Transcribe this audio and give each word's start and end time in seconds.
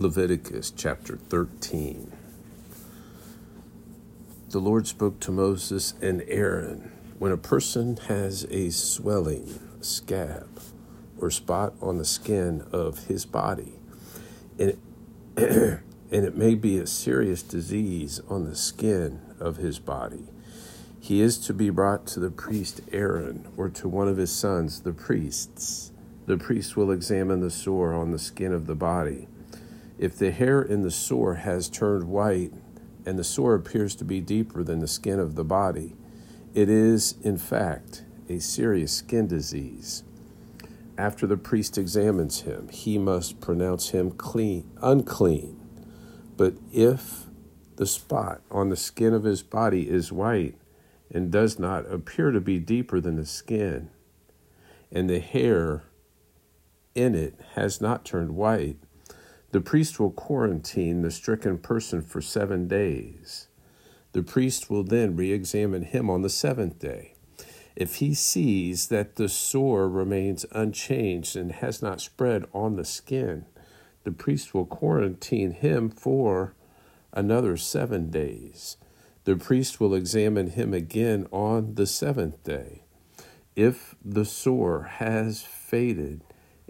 Leviticus 0.00 0.70
chapter 0.70 1.16
13. 1.16 2.12
The 4.50 4.60
Lord 4.60 4.86
spoke 4.86 5.18
to 5.18 5.32
Moses 5.32 5.94
and 6.00 6.22
Aaron 6.28 6.92
when 7.18 7.32
a 7.32 7.36
person 7.36 7.96
has 8.06 8.44
a 8.44 8.70
swelling, 8.70 9.58
scab, 9.80 10.60
or 11.20 11.32
spot 11.32 11.74
on 11.82 11.98
the 11.98 12.04
skin 12.04 12.64
of 12.70 13.06
his 13.06 13.26
body, 13.26 13.72
and 14.56 14.68
it, 14.68 14.78
and 16.12 16.24
it 16.24 16.36
may 16.36 16.54
be 16.54 16.78
a 16.78 16.86
serious 16.86 17.42
disease 17.42 18.20
on 18.28 18.44
the 18.44 18.54
skin 18.54 19.20
of 19.40 19.56
his 19.56 19.80
body. 19.80 20.28
He 21.00 21.20
is 21.20 21.38
to 21.38 21.52
be 21.52 21.70
brought 21.70 22.06
to 22.08 22.20
the 22.20 22.30
priest 22.30 22.82
Aaron 22.92 23.48
or 23.56 23.68
to 23.70 23.88
one 23.88 24.06
of 24.06 24.16
his 24.16 24.30
sons, 24.30 24.82
the 24.82 24.92
priests. 24.92 25.90
The 26.26 26.38
priest 26.38 26.76
will 26.76 26.92
examine 26.92 27.40
the 27.40 27.50
sore 27.50 27.94
on 27.94 28.12
the 28.12 28.18
skin 28.20 28.52
of 28.52 28.68
the 28.68 28.76
body 28.76 29.26
if 29.98 30.16
the 30.16 30.30
hair 30.30 30.62
in 30.62 30.82
the 30.82 30.90
sore 30.90 31.34
has 31.34 31.68
turned 31.68 32.04
white 32.04 32.52
and 33.04 33.18
the 33.18 33.24
sore 33.24 33.54
appears 33.54 33.94
to 33.96 34.04
be 34.04 34.20
deeper 34.20 34.62
than 34.62 34.78
the 34.78 34.86
skin 34.86 35.18
of 35.18 35.34
the 35.34 35.44
body, 35.44 35.96
it 36.54 36.68
is, 36.68 37.16
in 37.22 37.36
fact, 37.36 38.04
a 38.28 38.38
serious 38.38 38.92
skin 38.92 39.26
disease. 39.26 40.04
After 40.96 41.26
the 41.26 41.36
priest 41.36 41.78
examines 41.78 42.40
him, 42.40 42.68
he 42.68 42.98
must 42.98 43.40
pronounce 43.40 43.90
him 43.90 44.10
clean, 44.10 44.70
unclean. 44.82 45.60
But 46.36 46.54
if 46.72 47.26
the 47.76 47.86
spot 47.86 48.42
on 48.50 48.68
the 48.68 48.76
skin 48.76 49.14
of 49.14 49.24
his 49.24 49.42
body 49.42 49.88
is 49.88 50.12
white 50.12 50.56
and 51.10 51.30
does 51.30 51.58
not 51.58 51.90
appear 51.90 52.30
to 52.30 52.40
be 52.40 52.58
deeper 52.58 53.00
than 53.00 53.16
the 53.16 53.26
skin, 53.26 53.90
and 54.90 55.08
the 55.08 55.20
hair 55.20 55.84
in 56.94 57.14
it 57.14 57.38
has 57.54 57.80
not 57.80 58.04
turned 58.04 58.34
white, 58.34 58.78
the 59.50 59.60
priest 59.60 59.98
will 59.98 60.10
quarantine 60.10 61.02
the 61.02 61.10
stricken 61.10 61.58
person 61.58 62.02
for 62.02 62.20
seven 62.20 62.68
days. 62.68 63.48
The 64.12 64.22
priest 64.22 64.68
will 64.70 64.84
then 64.84 65.16
re 65.16 65.32
examine 65.32 65.82
him 65.82 66.10
on 66.10 66.22
the 66.22 66.30
seventh 66.30 66.78
day. 66.78 67.14
If 67.74 67.96
he 67.96 68.12
sees 68.12 68.88
that 68.88 69.16
the 69.16 69.28
sore 69.28 69.88
remains 69.88 70.44
unchanged 70.52 71.36
and 71.36 71.52
has 71.52 71.80
not 71.80 72.00
spread 72.00 72.44
on 72.52 72.76
the 72.76 72.84
skin, 72.84 73.46
the 74.04 74.10
priest 74.10 74.52
will 74.52 74.66
quarantine 74.66 75.52
him 75.52 75.88
for 75.88 76.54
another 77.12 77.56
seven 77.56 78.10
days. 78.10 78.76
The 79.24 79.36
priest 79.36 79.80
will 79.80 79.94
examine 79.94 80.50
him 80.50 80.74
again 80.74 81.26
on 81.30 81.74
the 81.74 81.86
seventh 81.86 82.42
day. 82.42 82.82
If 83.54 83.94
the 84.04 84.24
sore 84.24 84.82
has 84.84 85.42
faded 85.42 86.22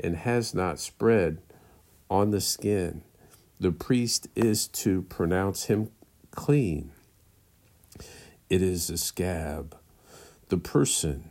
and 0.03 0.17
has 0.17 0.55
not 0.55 0.79
spread, 0.79 1.39
on 2.11 2.31
the 2.31 2.41
skin. 2.41 3.03
The 3.61 3.73
priest 3.73 4.29
is 4.35 4.69
to 4.69 5.03
pronounce 5.03 5.65
him 5.65 5.91
clean. 6.31 6.93
It 8.49 8.63
is 8.63 8.89
a 8.89 8.97
scab. 8.97 9.77
The 10.49 10.59
person 10.59 11.31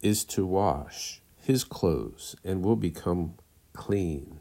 is 0.00 0.24
to 0.24 0.46
wash 0.46 1.20
his 1.36 1.64
clothes 1.64 2.36
and 2.44 2.64
will 2.64 2.76
become 2.76 3.34
clean. 3.72 4.40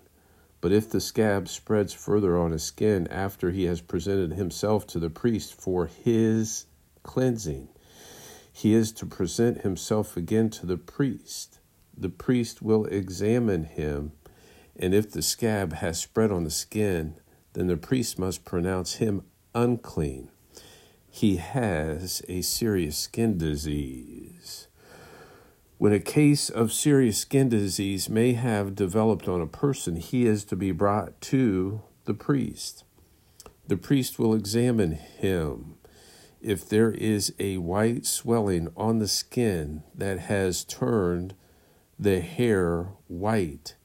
But 0.61 0.71
if 0.71 0.89
the 0.89 1.01
scab 1.01 1.47
spreads 1.47 1.91
further 1.91 2.37
on 2.37 2.51
his 2.51 2.63
skin 2.63 3.07
after 3.07 3.49
he 3.49 3.63
has 3.65 3.81
presented 3.81 4.33
himself 4.33 4.85
to 4.87 4.99
the 4.99 5.09
priest 5.09 5.59
for 5.59 5.87
his 5.87 6.67
cleansing, 7.01 7.67
he 8.53 8.73
is 8.73 8.91
to 8.93 9.05
present 9.05 9.61
himself 9.61 10.15
again 10.15 10.49
to 10.51 10.65
the 10.67 10.77
priest. 10.77 11.59
The 11.97 12.09
priest 12.09 12.61
will 12.61 12.85
examine 12.85 13.63
him 13.63 14.11
and 14.81 14.93
if 14.95 15.11
the 15.11 15.21
scab 15.21 15.73
has 15.73 15.99
spread 15.99 16.31
on 16.31 16.43
the 16.43 16.49
skin, 16.49 17.15
then 17.53 17.67
the 17.67 17.77
priest 17.77 18.17
must 18.17 18.43
pronounce 18.43 18.95
him 18.95 19.21
unclean. 19.53 20.31
He 21.09 21.35
has 21.37 22.23
a 22.27 22.41
serious 22.41 22.97
skin 22.97 23.37
disease. 23.37 24.67
When 25.77 25.93
a 25.93 25.99
case 25.99 26.49
of 26.49 26.71
serious 26.71 27.17
skin 27.17 27.49
disease 27.49 28.09
may 28.09 28.33
have 28.33 28.75
developed 28.75 29.27
on 29.27 29.41
a 29.41 29.47
person, 29.47 29.97
he 29.97 30.25
is 30.25 30.43
to 30.45 30.55
be 30.55 30.71
brought 30.71 31.19
to 31.21 31.81
the 32.05 32.13
priest. 32.13 32.83
The 33.67 33.77
priest 33.77 34.17
will 34.17 34.33
examine 34.33 34.93
him. 34.93 35.75
If 36.41 36.67
there 36.67 36.91
is 36.91 37.33
a 37.39 37.57
white 37.57 38.05
swelling 38.05 38.69
on 38.75 38.99
the 38.99 39.07
skin 39.07 39.83
that 39.93 40.19
has 40.19 40.63
turned 40.63 41.35
the 41.99 42.21
hair 42.21 42.89
white, 43.07 43.75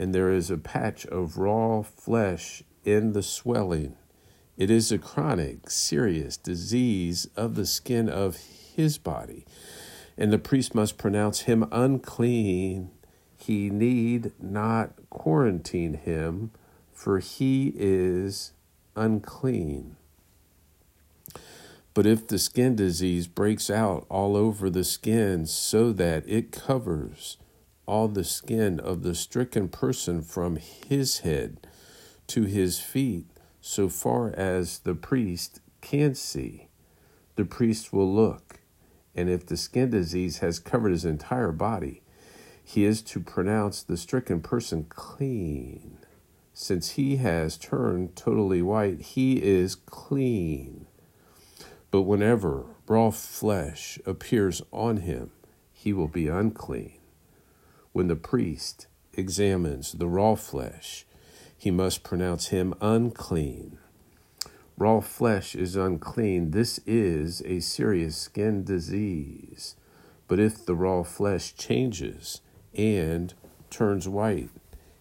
and 0.00 0.14
there 0.14 0.32
is 0.32 0.50
a 0.50 0.56
patch 0.56 1.04
of 1.08 1.36
raw 1.36 1.82
flesh 1.82 2.62
in 2.86 3.12
the 3.12 3.22
swelling. 3.22 3.94
It 4.56 4.70
is 4.70 4.90
a 4.90 4.96
chronic, 4.96 5.68
serious 5.68 6.38
disease 6.38 7.28
of 7.36 7.54
the 7.54 7.66
skin 7.66 8.08
of 8.08 8.38
his 8.74 8.96
body, 8.96 9.44
and 10.16 10.32
the 10.32 10.38
priest 10.38 10.74
must 10.74 10.96
pronounce 10.96 11.40
him 11.40 11.68
unclean. 11.70 12.90
He 13.36 13.68
need 13.68 14.32
not 14.40 14.94
quarantine 15.10 15.92
him, 15.92 16.52
for 16.94 17.18
he 17.18 17.74
is 17.76 18.52
unclean. 18.96 19.96
But 21.92 22.06
if 22.06 22.26
the 22.26 22.38
skin 22.38 22.74
disease 22.74 23.26
breaks 23.26 23.68
out 23.68 24.06
all 24.08 24.34
over 24.34 24.70
the 24.70 24.84
skin 24.84 25.44
so 25.44 25.92
that 25.92 26.24
it 26.26 26.52
covers 26.52 27.36
all 27.90 28.06
the 28.06 28.22
skin 28.22 28.78
of 28.78 29.02
the 29.02 29.16
stricken 29.16 29.68
person 29.68 30.22
from 30.22 30.54
his 30.54 31.18
head 31.18 31.66
to 32.28 32.44
his 32.44 32.78
feet, 32.78 33.26
so 33.60 33.88
far 33.88 34.32
as 34.36 34.78
the 34.78 34.94
priest 34.94 35.60
can 35.80 36.14
see. 36.14 36.68
The 37.34 37.44
priest 37.44 37.92
will 37.92 38.14
look, 38.14 38.60
and 39.16 39.28
if 39.28 39.44
the 39.44 39.56
skin 39.56 39.90
disease 39.90 40.38
has 40.38 40.60
covered 40.60 40.92
his 40.92 41.04
entire 41.04 41.50
body, 41.50 42.02
he 42.62 42.84
is 42.84 43.02
to 43.02 43.18
pronounce 43.18 43.82
the 43.82 43.96
stricken 43.96 44.40
person 44.40 44.86
clean. 44.88 45.98
Since 46.54 46.90
he 46.90 47.16
has 47.16 47.56
turned 47.56 48.14
totally 48.14 48.62
white, 48.62 49.00
he 49.00 49.42
is 49.42 49.74
clean. 49.74 50.86
But 51.90 52.02
whenever 52.02 52.66
raw 52.86 53.10
flesh 53.10 53.98
appears 54.06 54.62
on 54.72 54.98
him, 54.98 55.32
he 55.72 55.92
will 55.92 56.06
be 56.06 56.28
unclean. 56.28 56.99
When 57.92 58.08
the 58.08 58.16
priest 58.16 58.86
examines 59.14 59.92
the 59.92 60.06
raw 60.06 60.36
flesh, 60.36 61.06
he 61.56 61.70
must 61.70 62.04
pronounce 62.04 62.48
him 62.48 62.74
unclean. 62.80 63.78
Raw 64.76 65.00
flesh 65.00 65.54
is 65.54 65.76
unclean. 65.76 66.52
This 66.52 66.80
is 66.86 67.42
a 67.42 67.60
serious 67.60 68.16
skin 68.16 68.64
disease. 68.64 69.74
But 70.28 70.38
if 70.38 70.64
the 70.64 70.74
raw 70.74 71.02
flesh 71.02 71.54
changes 71.54 72.40
and 72.74 73.34
turns 73.68 74.08
white, 74.08 74.50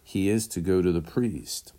he 0.04 0.28
is 0.28 0.48
to 0.50 0.60
go 0.60 0.82
to 0.82 0.92
the 0.92 1.02
priest. 1.02 1.74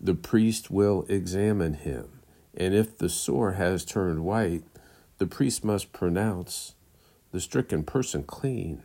The 0.00 0.14
priest 0.14 0.70
will 0.70 1.04
examine 1.08 1.74
him, 1.74 2.20
and 2.56 2.74
if 2.74 2.96
the 2.96 3.08
sore 3.08 3.52
has 3.52 3.84
turned 3.84 4.24
white, 4.24 4.64
the 5.18 5.26
priest 5.26 5.64
must 5.64 5.92
pronounce 5.92 6.74
the 7.30 7.40
stricken 7.40 7.84
person 7.84 8.22
clean. 8.22 8.82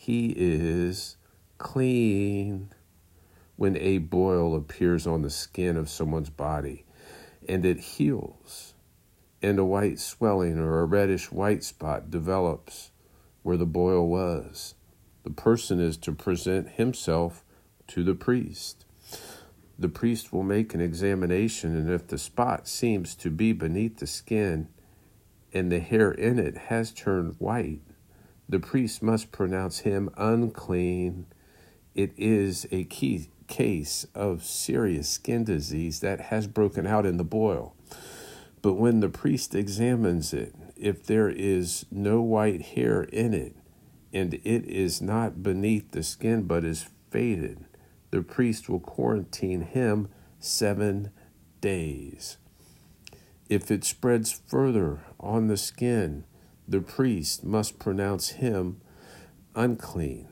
He 0.00 0.32
is 0.36 1.16
clean. 1.58 2.70
When 3.56 3.76
a 3.76 3.98
boil 3.98 4.54
appears 4.54 5.08
on 5.08 5.22
the 5.22 5.28
skin 5.28 5.76
of 5.76 5.90
someone's 5.90 6.30
body 6.30 6.86
and 7.48 7.66
it 7.66 7.80
heals, 7.80 8.74
and 9.42 9.58
a 9.58 9.64
white 9.64 9.98
swelling 9.98 10.56
or 10.60 10.78
a 10.78 10.84
reddish 10.84 11.32
white 11.32 11.64
spot 11.64 12.12
develops 12.12 12.92
where 13.42 13.56
the 13.56 13.66
boil 13.66 14.06
was, 14.06 14.76
the 15.24 15.30
person 15.30 15.80
is 15.80 15.96
to 15.96 16.12
present 16.12 16.68
himself 16.70 17.44
to 17.88 18.04
the 18.04 18.14
priest. 18.14 18.86
The 19.76 19.88
priest 19.88 20.32
will 20.32 20.44
make 20.44 20.74
an 20.74 20.80
examination, 20.80 21.76
and 21.76 21.90
if 21.90 22.06
the 22.06 22.18
spot 22.18 22.68
seems 22.68 23.16
to 23.16 23.30
be 23.30 23.52
beneath 23.52 23.98
the 23.98 24.06
skin 24.06 24.68
and 25.52 25.72
the 25.72 25.80
hair 25.80 26.12
in 26.12 26.38
it 26.38 26.56
has 26.56 26.92
turned 26.92 27.34
white, 27.38 27.80
the 28.48 28.60
priest 28.60 29.02
must 29.02 29.30
pronounce 29.30 29.80
him 29.80 30.10
unclean. 30.16 31.26
It 31.94 32.12
is 32.16 32.66
a 32.70 32.84
key 32.84 33.28
case 33.46 34.06
of 34.14 34.44
serious 34.44 35.08
skin 35.08 35.44
disease 35.44 36.00
that 36.00 36.20
has 36.20 36.46
broken 36.46 36.86
out 36.86 37.06
in 37.06 37.16
the 37.16 37.24
boil. 37.24 37.74
But 38.62 38.74
when 38.74 39.00
the 39.00 39.08
priest 39.08 39.54
examines 39.54 40.32
it, 40.32 40.54
if 40.76 41.04
there 41.04 41.28
is 41.28 41.86
no 41.90 42.20
white 42.20 42.62
hair 42.62 43.02
in 43.04 43.34
it, 43.34 43.56
and 44.12 44.34
it 44.34 44.64
is 44.66 45.02
not 45.02 45.42
beneath 45.42 45.90
the 45.90 46.02
skin 46.02 46.42
but 46.42 46.64
is 46.64 46.88
faded, 47.10 47.66
the 48.10 48.22
priest 48.22 48.68
will 48.68 48.80
quarantine 48.80 49.62
him 49.62 50.08
seven 50.38 51.10
days. 51.60 52.38
If 53.48 53.70
it 53.70 53.84
spreads 53.84 54.40
further 54.46 55.00
on 55.18 55.48
the 55.48 55.56
skin, 55.56 56.24
the 56.68 56.80
priest 56.80 57.44
must 57.44 57.78
pronounce 57.78 58.28
him 58.30 58.80
unclean. 59.54 60.28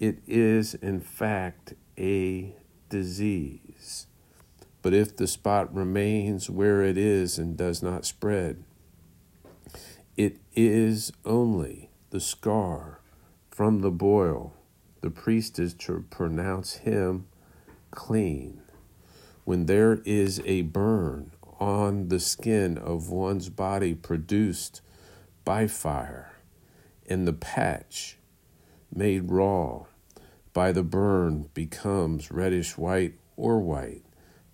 It 0.00 0.18
is, 0.26 0.74
in 0.74 1.00
fact, 1.00 1.74
a 1.96 2.54
disease. 2.90 4.06
But 4.82 4.92
if 4.92 5.16
the 5.16 5.26
spot 5.26 5.74
remains 5.74 6.50
where 6.50 6.82
it 6.82 6.98
is 6.98 7.38
and 7.38 7.56
does 7.56 7.82
not 7.82 8.04
spread, 8.04 8.64
it 10.16 10.38
is 10.54 11.12
only 11.24 11.90
the 12.10 12.20
scar 12.20 13.00
from 13.50 13.80
the 13.80 13.90
boil. 13.90 14.54
The 15.00 15.10
priest 15.10 15.58
is 15.58 15.72
to 15.74 16.04
pronounce 16.10 16.74
him 16.76 17.26
clean. 17.90 18.60
When 19.44 19.66
there 19.66 20.00
is 20.04 20.42
a 20.44 20.62
burn 20.62 21.32
on 21.60 22.08
the 22.08 22.20
skin 22.20 22.76
of 22.76 23.08
one's 23.08 23.48
body 23.48 23.94
produced 23.94 24.82
by 25.46 25.66
fire, 25.66 26.32
and 27.08 27.26
the 27.26 27.32
patch 27.32 28.18
made 28.92 29.30
raw 29.30 29.84
by 30.52 30.72
the 30.72 30.82
burn 30.82 31.48
becomes 31.54 32.30
reddish 32.30 32.76
white 32.76 33.14
or 33.36 33.60
white, 33.60 34.02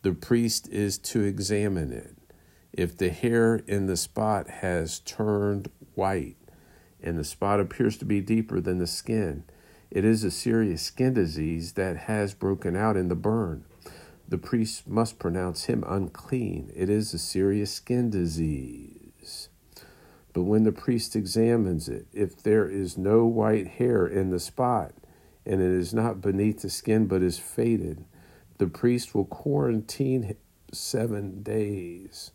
the 0.02 0.12
priest 0.12 0.68
is 0.68 0.98
to 0.98 1.22
examine 1.22 1.92
it. 1.92 2.16
If 2.72 2.96
the 2.96 3.10
hair 3.10 3.62
in 3.66 3.86
the 3.86 3.96
spot 3.96 4.50
has 4.50 4.98
turned 4.98 5.70
white 5.94 6.36
and 7.00 7.18
the 7.18 7.24
spot 7.24 7.60
appears 7.60 7.96
to 7.98 8.04
be 8.04 8.20
deeper 8.20 8.60
than 8.60 8.78
the 8.78 8.86
skin, 8.86 9.44
it 9.90 10.04
is 10.04 10.24
a 10.24 10.30
serious 10.30 10.82
skin 10.82 11.14
disease 11.14 11.72
that 11.72 11.96
has 11.96 12.34
broken 12.34 12.76
out 12.76 12.96
in 12.96 13.08
the 13.08 13.14
burn. 13.14 13.64
The 14.28 14.38
priest 14.38 14.88
must 14.88 15.18
pronounce 15.18 15.64
him 15.64 15.84
unclean. 15.86 16.72
It 16.74 16.90
is 16.90 17.14
a 17.14 17.18
serious 17.18 17.72
skin 17.72 18.10
disease. 18.10 18.91
But 20.32 20.42
when 20.42 20.64
the 20.64 20.72
priest 20.72 21.14
examines 21.14 21.88
it, 21.88 22.06
if 22.12 22.42
there 22.42 22.68
is 22.68 22.96
no 22.96 23.26
white 23.26 23.66
hair 23.66 24.06
in 24.06 24.30
the 24.30 24.40
spot, 24.40 24.92
and 25.44 25.60
it 25.60 25.70
is 25.70 25.92
not 25.92 26.20
beneath 26.20 26.62
the 26.62 26.70
skin 26.70 27.06
but 27.06 27.22
is 27.22 27.38
faded, 27.38 28.04
the 28.58 28.66
priest 28.66 29.14
will 29.14 29.24
quarantine 29.24 30.36
seven 30.72 31.42
days. 31.42 32.30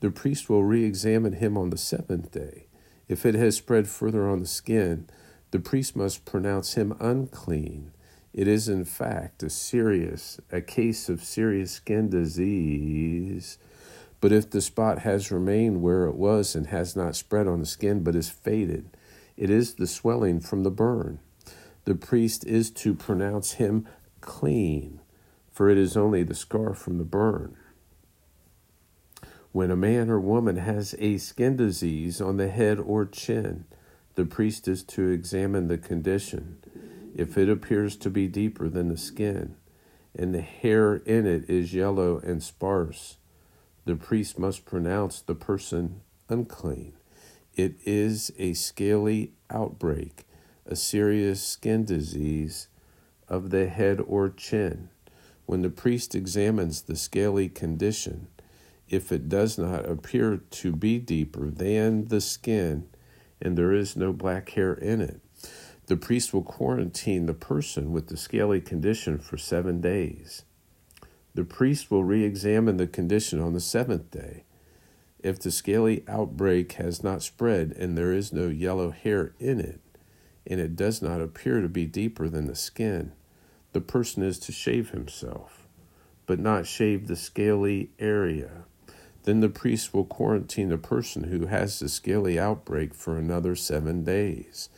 The 0.00 0.10
priest 0.10 0.48
will 0.48 0.64
re 0.64 0.84
examine 0.84 1.34
him 1.34 1.56
on 1.56 1.70
the 1.70 1.78
seventh 1.78 2.30
day. 2.30 2.66
If 3.08 3.26
it 3.26 3.34
has 3.34 3.56
spread 3.56 3.88
further 3.88 4.28
on 4.28 4.40
the 4.40 4.46
skin, 4.46 5.08
the 5.50 5.58
priest 5.58 5.94
must 5.94 6.24
pronounce 6.24 6.74
him 6.74 6.96
unclean. 7.00 7.92
It 8.32 8.48
is, 8.48 8.68
in 8.68 8.84
fact, 8.84 9.42
a 9.42 9.50
serious, 9.50 10.40
a 10.50 10.60
case 10.60 11.08
of 11.08 11.22
serious 11.22 11.72
skin 11.72 12.08
disease. 12.10 13.58
But 14.24 14.32
if 14.32 14.48
the 14.48 14.62
spot 14.62 15.00
has 15.00 15.30
remained 15.30 15.82
where 15.82 16.06
it 16.06 16.14
was 16.14 16.54
and 16.54 16.68
has 16.68 16.96
not 16.96 17.14
spread 17.14 17.46
on 17.46 17.60
the 17.60 17.66
skin 17.66 18.02
but 18.02 18.16
is 18.16 18.30
faded, 18.30 18.88
it 19.36 19.50
is 19.50 19.74
the 19.74 19.86
swelling 19.86 20.40
from 20.40 20.62
the 20.62 20.70
burn. 20.70 21.20
The 21.84 21.94
priest 21.94 22.46
is 22.46 22.70
to 22.70 22.94
pronounce 22.94 23.60
him 23.60 23.86
clean, 24.22 25.02
for 25.52 25.68
it 25.68 25.76
is 25.76 25.94
only 25.94 26.22
the 26.22 26.34
scar 26.34 26.72
from 26.72 26.96
the 26.96 27.04
burn. 27.04 27.58
When 29.52 29.70
a 29.70 29.76
man 29.76 30.08
or 30.08 30.18
woman 30.18 30.56
has 30.56 30.94
a 30.98 31.18
skin 31.18 31.56
disease 31.56 32.22
on 32.22 32.38
the 32.38 32.48
head 32.48 32.80
or 32.80 33.04
chin, 33.04 33.66
the 34.14 34.24
priest 34.24 34.66
is 34.66 34.82
to 34.84 35.10
examine 35.10 35.68
the 35.68 35.76
condition. 35.76 36.64
If 37.14 37.36
it 37.36 37.50
appears 37.50 37.94
to 37.98 38.08
be 38.08 38.28
deeper 38.28 38.70
than 38.70 38.88
the 38.88 38.96
skin, 38.96 39.56
and 40.16 40.34
the 40.34 40.40
hair 40.40 40.94
in 40.94 41.26
it 41.26 41.50
is 41.50 41.74
yellow 41.74 42.20
and 42.20 42.42
sparse, 42.42 43.18
the 43.84 43.96
priest 43.96 44.38
must 44.38 44.64
pronounce 44.64 45.20
the 45.20 45.34
person 45.34 46.00
unclean. 46.28 46.94
It 47.54 47.74
is 47.84 48.32
a 48.38 48.54
scaly 48.54 49.32
outbreak, 49.50 50.26
a 50.66 50.74
serious 50.74 51.42
skin 51.42 51.84
disease 51.84 52.68
of 53.28 53.50
the 53.50 53.68
head 53.68 54.00
or 54.06 54.30
chin. 54.30 54.88
When 55.46 55.62
the 55.62 55.70
priest 55.70 56.14
examines 56.14 56.82
the 56.82 56.96
scaly 56.96 57.48
condition, 57.48 58.28
if 58.88 59.12
it 59.12 59.28
does 59.28 59.58
not 59.58 59.88
appear 59.88 60.38
to 60.38 60.72
be 60.72 60.98
deeper 60.98 61.50
than 61.50 62.08
the 62.08 62.20
skin 62.20 62.88
and 63.40 63.56
there 63.56 63.72
is 63.72 63.96
no 63.96 64.12
black 64.12 64.50
hair 64.50 64.72
in 64.72 65.00
it, 65.00 65.20
the 65.86 65.96
priest 65.96 66.32
will 66.32 66.42
quarantine 66.42 67.26
the 67.26 67.34
person 67.34 67.92
with 67.92 68.06
the 68.08 68.16
scaly 68.16 68.60
condition 68.60 69.18
for 69.18 69.36
seven 69.36 69.80
days. 69.80 70.44
The 71.34 71.44
priest 71.44 71.90
will 71.90 72.04
re 72.04 72.24
examine 72.24 72.76
the 72.76 72.86
condition 72.86 73.40
on 73.40 73.54
the 73.54 73.60
seventh 73.60 74.10
day. 74.10 74.44
If 75.18 75.40
the 75.40 75.50
scaly 75.50 76.04
outbreak 76.06 76.72
has 76.72 77.02
not 77.02 77.22
spread 77.22 77.72
and 77.72 77.98
there 77.98 78.12
is 78.12 78.32
no 78.32 78.48
yellow 78.48 78.90
hair 78.90 79.32
in 79.40 79.58
it, 79.58 79.80
and 80.46 80.60
it 80.60 80.76
does 80.76 81.02
not 81.02 81.20
appear 81.20 81.60
to 81.60 81.68
be 81.68 81.86
deeper 81.86 82.28
than 82.28 82.46
the 82.46 82.54
skin, 82.54 83.12
the 83.72 83.80
person 83.80 84.22
is 84.22 84.38
to 84.40 84.52
shave 84.52 84.90
himself, 84.90 85.66
but 86.26 86.38
not 86.38 86.66
shave 86.66 87.08
the 87.08 87.16
scaly 87.16 87.90
area. 87.98 88.64
Then 89.24 89.40
the 89.40 89.48
priest 89.48 89.92
will 89.92 90.04
quarantine 90.04 90.68
the 90.68 90.78
person 90.78 91.24
who 91.24 91.46
has 91.46 91.78
the 91.78 91.88
scaly 91.88 92.38
outbreak 92.38 92.94
for 92.94 93.16
another 93.16 93.56
seven 93.56 94.04
days. 94.04 94.68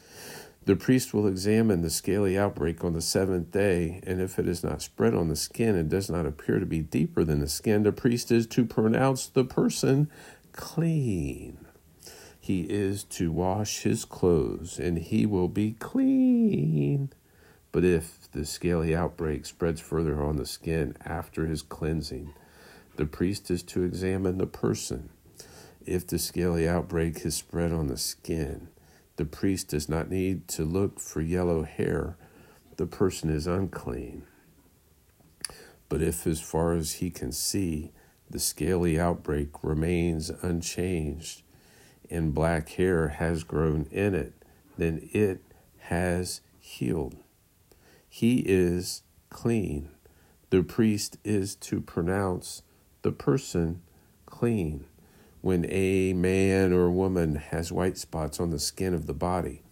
The 0.66 0.74
priest 0.74 1.14
will 1.14 1.28
examine 1.28 1.82
the 1.82 1.90
scaly 1.90 2.36
outbreak 2.36 2.82
on 2.82 2.92
the 2.92 3.00
seventh 3.00 3.52
day, 3.52 4.00
and 4.04 4.20
if 4.20 4.36
it 4.36 4.48
is 4.48 4.64
not 4.64 4.82
spread 4.82 5.14
on 5.14 5.28
the 5.28 5.36
skin 5.36 5.76
and 5.76 5.88
does 5.88 6.10
not 6.10 6.26
appear 6.26 6.58
to 6.58 6.66
be 6.66 6.80
deeper 6.80 7.22
than 7.22 7.38
the 7.38 7.48
skin, 7.48 7.84
the 7.84 7.92
priest 7.92 8.32
is 8.32 8.48
to 8.48 8.64
pronounce 8.64 9.28
the 9.28 9.44
person 9.44 10.10
clean. 10.50 11.58
He 12.40 12.62
is 12.62 13.04
to 13.04 13.30
wash 13.30 13.84
his 13.84 14.04
clothes, 14.04 14.80
and 14.80 14.98
he 14.98 15.24
will 15.24 15.46
be 15.46 15.76
clean. 15.78 17.10
But 17.70 17.84
if 17.84 18.28
the 18.32 18.44
scaly 18.44 18.92
outbreak 18.92 19.46
spreads 19.46 19.80
further 19.80 20.20
on 20.20 20.34
the 20.34 20.46
skin 20.46 20.96
after 21.04 21.46
his 21.46 21.62
cleansing, 21.62 22.34
the 22.96 23.06
priest 23.06 23.52
is 23.52 23.62
to 23.64 23.84
examine 23.84 24.38
the 24.38 24.48
person. 24.48 25.10
If 25.84 26.08
the 26.08 26.18
scaly 26.18 26.68
outbreak 26.68 27.22
has 27.22 27.36
spread 27.36 27.70
on 27.70 27.86
the 27.86 27.98
skin, 27.98 28.66
the 29.16 29.24
priest 29.24 29.68
does 29.68 29.88
not 29.88 30.10
need 30.10 30.46
to 30.48 30.64
look 30.64 31.00
for 31.00 31.20
yellow 31.20 31.62
hair. 31.62 32.16
The 32.76 32.86
person 32.86 33.30
is 33.30 33.46
unclean. 33.46 34.22
But 35.88 36.02
if, 36.02 36.26
as 36.26 36.40
far 36.40 36.72
as 36.74 36.94
he 36.94 37.10
can 37.10 37.32
see, 37.32 37.92
the 38.28 38.38
scaly 38.38 38.98
outbreak 38.98 39.62
remains 39.62 40.30
unchanged 40.30 41.42
and 42.10 42.34
black 42.34 42.68
hair 42.70 43.08
has 43.08 43.44
grown 43.44 43.86
in 43.90 44.14
it, 44.14 44.32
then 44.76 45.08
it 45.12 45.42
has 45.78 46.40
healed. 46.58 47.16
He 48.08 48.44
is 48.46 49.02
clean. 49.30 49.90
The 50.50 50.62
priest 50.62 51.18
is 51.24 51.54
to 51.56 51.80
pronounce 51.80 52.62
the 53.02 53.12
person 53.12 53.82
clean. 54.26 54.84
When 55.46 55.64
a 55.68 56.12
man 56.12 56.72
or 56.72 56.90
woman 56.90 57.36
has 57.36 57.70
white 57.70 57.96
spots 57.98 58.40
on 58.40 58.50
the 58.50 58.58
skin 58.58 58.92
of 58.94 59.06
the 59.06 59.14
body, 59.14 59.62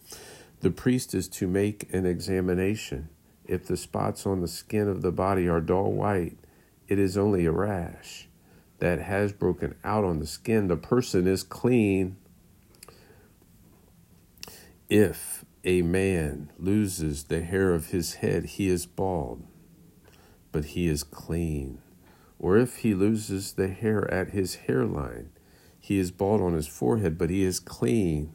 the 0.61 0.71
priest 0.71 1.17
is 1.17 1.27
to 1.31 1.49
make 1.49 1.93
an 1.93 2.07
examination. 2.07 3.09
If 3.45 3.67
the 3.67 3.77
spots 3.77 4.25
on 4.25 4.41
the 4.41 4.47
skin 4.47 4.87
of 4.87 5.03
the 5.03 5.11
body 5.11 5.49
are 5.49 5.61
dull 5.61 5.91
white, 5.91 6.37
it 6.87 7.01
is 7.01 7.19
only 7.19 7.45
a 7.45 7.51
rash 7.51 8.29
that 8.79 9.01
has 9.01 9.33
broken 9.33 9.75
out 9.83 10.05
on 10.05 10.21
the 10.21 10.29
skin. 10.29 10.69
The 10.69 10.77
person 10.77 11.27
is 11.27 11.43
clean. 11.43 12.19
If 14.89 15.45
a 15.65 15.83
man 15.83 16.53
loses 16.57 17.25
the 17.25 17.43
hair 17.43 17.75
of 17.75 17.87
his 17.87 18.15
head, 18.15 18.45
he 18.45 18.69
is 18.69 18.87
bald, 18.87 19.43
but 20.53 20.67
he 20.67 20.87
is 20.87 21.03
clean 21.03 21.81
or 22.39 22.59
if 22.59 22.79
he 22.79 22.95
loses 22.95 23.53
the 23.53 23.69
hair 23.69 24.13
at 24.13 24.31
his 24.31 24.55
hairline, 24.67 25.31
he 25.85 25.99
is 25.99 26.11
bald 26.11 26.41
on 26.41 26.55
his 26.55 26.67
forehead, 26.67 27.19
but 27.19 27.29
he 27.29 27.45
is 27.45 27.61
clean. 27.61 28.33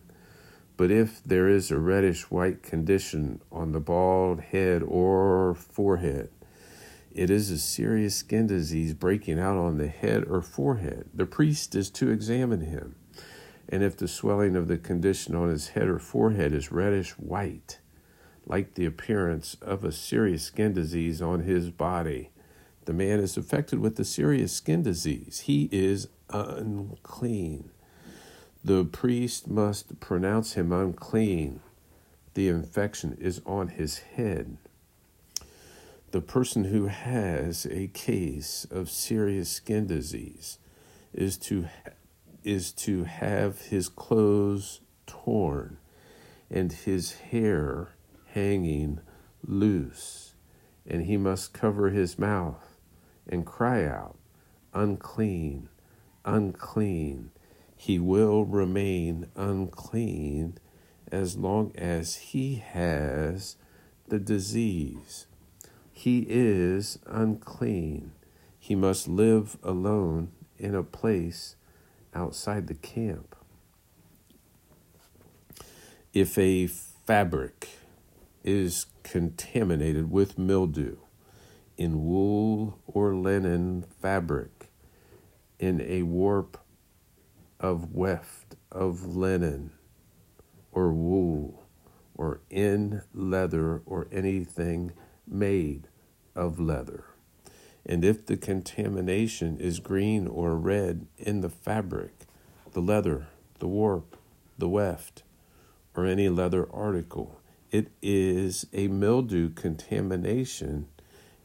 But 0.77 0.91
if 0.91 1.24
there 1.24 1.50
is 1.50 1.72
a 1.72 1.79
reddish 1.79 2.29
white 2.29 2.62
condition 2.62 3.41
on 3.51 3.72
the 3.72 3.79
bald 3.79 4.39
head 4.39 4.84
or 4.84 5.56
forehead, 5.56 6.29
it 7.12 7.32
is 7.32 7.50
a 7.50 7.58
serious 7.58 8.15
skin 8.15 8.46
disease 8.46 8.94
breaking 8.94 9.39
out 9.39 9.58
on 9.58 9.79
the 9.79 9.88
head 9.88 10.25
or 10.25 10.44
forehead. 10.44 11.10
The 11.12 11.25
priest 11.25 11.74
is 11.74 11.89
to 11.89 12.12
examine 12.12 12.62
him. 12.62 12.94
And 13.68 13.82
if 13.82 13.98
the 13.98 14.08
swelling 14.08 14.56
of 14.56 14.68
the 14.68 14.77
condition 14.77 15.34
on 15.34 15.50
his 15.50 15.70
head 15.70 15.88
or 15.88 15.98
forehead 15.98 16.53
is 16.53 16.72
reddish 16.72 17.13
white, 17.13 17.79
like 18.46 18.75
the 18.75 18.86
appearance 18.86 19.58
of 19.60 19.84
a 19.84 19.91
serious 19.91 20.44
skin 20.44 20.74
disease 20.74 21.20
on 21.20 21.39
his 21.39 21.72
body, 21.72 22.29
the 22.86 22.94
man 22.94 23.20
is 23.20 23.38
affected 23.38 23.79
with 23.79 24.00
a 24.00 24.06
serious 24.06 24.53
skin 24.53 24.84
disease. 24.84 25.39
He 25.46 25.68
is 25.72 26.10
unclean. 26.29 27.71
The 28.63 28.86
priest 28.86 29.48
must 29.48 30.00
pronounce 30.00 30.53
him 30.53 30.71
unclean. 30.71 31.62
The 32.33 32.50
infection 32.50 33.17
is 33.19 33.41
on 33.45 33.69
his 33.69 34.00
head. 34.00 34.57
The 36.12 36.21
person 36.21 36.65
who 36.65 36.88
has 36.88 37.67
a 37.67 37.88
case 37.88 38.65
of 38.69 38.89
serious 38.89 39.50
skin 39.50 39.88
disease 39.88 40.57
is 41.13 41.38
to 41.38 41.67
is 42.43 42.71
to 42.71 43.03
have 43.03 43.62
his 43.63 43.89
clothes 43.89 44.79
torn 45.05 45.77
and 46.50 46.71
his 46.71 47.13
hair 47.13 47.89
hanging 48.33 49.01
loose 49.45 50.29
and 50.89 51.03
he 51.03 51.17
must 51.17 51.53
cover 51.53 51.89
his 51.89 52.17
mouth 52.17 52.77
and 53.27 53.45
cry 53.45 53.86
out, 53.86 54.17
Unclean, 54.74 55.69
unclean. 56.26 57.32
He 57.76 58.00
will 58.00 58.46
remain 58.46 59.28
unclean 59.36 60.58
as 61.12 61.38
long 61.38 61.72
as 61.76 62.16
he 62.16 62.56
has 62.56 63.56
the 64.08 64.20
disease. 64.20 65.28
He 65.92 66.26
is 66.30 67.00
unclean. 67.06 68.12
He 68.60 68.76
must 68.76 69.08
live 69.08 69.58
alone 69.64 70.32
in 70.58 70.76
a 70.76 70.84
place 70.84 71.56
outside 72.14 72.68
the 72.68 72.76
camp. 72.76 73.36
If 76.14 76.38
a 76.38 76.68
fabric 76.68 77.70
is 78.44 78.88
contaminated 79.04 80.12
with 80.12 80.38
mildew 80.38 80.98
in 81.78 82.06
wool 82.06 82.80
or 82.88 83.16
linen 83.16 83.86
fabric, 84.02 84.59
in 85.60 85.82
a 85.82 86.04
warp 86.04 86.58
of 87.60 87.94
weft 87.94 88.56
of 88.72 89.16
linen 89.16 89.72
or 90.72 90.92
wool, 90.94 91.66
or 92.16 92.42
in 92.50 93.01
leather 93.13 93.82
or 93.86 94.08
anything 94.12 94.92
made 95.28 95.88
of 96.36 96.60
leather. 96.60 97.06
And 97.86 98.06
if 98.06 98.25
the 98.25 98.38
contamination 98.38 99.60
is 99.60 99.80
green 99.80 100.28
or 100.28 100.56
red 100.56 101.08
in 101.18 101.42
the 101.42 101.50
fabric, 101.50 102.25
the 102.74 102.82
leather, 102.82 103.28
the 103.60 103.68
warp, 103.68 104.16
the 104.58 104.70
weft, 104.70 105.24
or 105.96 106.06
any 106.06 106.30
leather 106.30 106.68
article, 106.72 107.39
it 107.72 107.88
is 108.01 108.66
a 108.74 108.88
mildew 108.88 109.50
contamination 109.50 110.88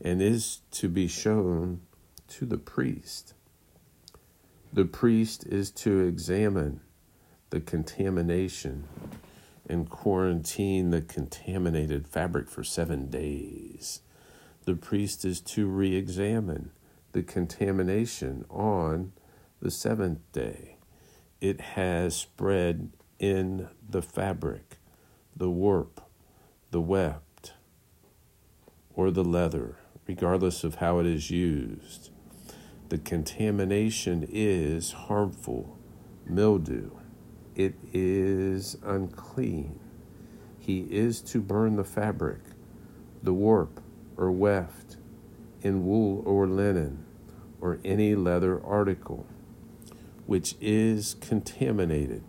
and 0.02 0.20
is 0.20 0.60
to 0.70 0.88
be 0.88 1.08
shown 1.08 1.80
to 2.28 2.44
the 2.46 2.58
priest. 2.58 3.34
The 4.74 4.84
priest 4.84 5.46
is 5.46 5.70
to 5.70 6.00
examine 6.00 6.80
the 7.50 7.60
contamination 7.60 8.88
and 9.68 9.88
quarantine 9.88 10.90
the 10.90 11.00
contaminated 11.00 12.08
fabric 12.08 12.48
for 12.48 12.64
seven 12.64 13.08
days. 13.08 14.00
The 14.64 14.74
priest 14.74 15.24
is 15.24 15.40
to 15.42 15.68
re 15.68 15.94
examine 15.94 16.72
the 17.12 17.22
contamination 17.22 18.46
on 18.50 19.12
the 19.62 19.70
seventh 19.70 20.18
day. 20.32 20.78
It 21.40 21.60
has 21.60 22.16
spread 22.16 22.90
in 23.20 23.68
the 23.88 24.02
fabric, 24.02 24.78
the 25.36 25.50
warp, 25.50 26.00
the 26.72 26.80
weft, 26.80 27.52
or 28.92 29.12
the 29.12 29.22
leather, 29.22 29.76
regardless 30.08 30.64
of 30.64 30.76
how 30.76 30.98
it 30.98 31.06
is 31.06 31.30
used. 31.30 32.10
The 32.90 32.98
contamination 32.98 34.28
is 34.30 34.92
harmful, 34.92 35.78
mildew. 36.26 36.90
It 37.54 37.74
is 37.92 38.76
unclean. 38.84 39.80
He 40.58 40.80
is 40.90 41.20
to 41.22 41.40
burn 41.40 41.76
the 41.76 41.84
fabric, 41.84 42.40
the 43.22 43.32
warp 43.32 43.80
or 44.16 44.30
weft, 44.30 44.96
in 45.62 45.86
wool 45.86 46.22
or 46.26 46.46
linen, 46.46 47.04
or 47.60 47.78
any 47.84 48.14
leather 48.14 48.62
article, 48.62 49.26
which 50.26 50.54
is 50.60 51.16
contaminated. 51.20 52.22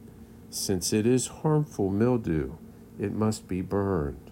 Since 0.49 0.93
it 0.93 1.05
is 1.05 1.27
harmful 1.27 1.89
mildew, 1.89 2.53
it 2.97 3.11
must 3.11 3.47
be 3.47 3.61
burned. 3.61 4.31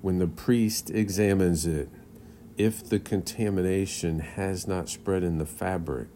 When 0.00 0.18
the 0.18 0.28
priest 0.28 0.90
examines 0.90 1.66
it, 1.66 1.88
if 2.62 2.88
the 2.88 3.00
contamination 3.00 4.20
has 4.20 4.68
not 4.68 4.88
spread 4.88 5.24
in 5.24 5.38
the 5.38 5.46
fabric, 5.46 6.06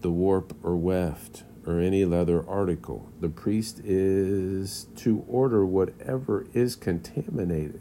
the 0.00 0.10
warp 0.10 0.52
or 0.60 0.74
weft, 0.74 1.44
or 1.64 1.78
any 1.78 2.04
leather 2.04 2.44
article, 2.48 3.12
the 3.20 3.28
priest 3.28 3.80
is 3.84 4.88
to 4.96 5.24
order 5.28 5.64
whatever 5.64 6.46
is 6.52 6.74
contaminated 6.74 7.80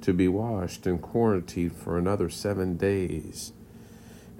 to 0.00 0.12
be 0.12 0.26
washed 0.26 0.84
and 0.84 1.00
quarantined 1.00 1.72
for 1.76 1.96
another 1.96 2.28
seven 2.28 2.76
days. 2.76 3.52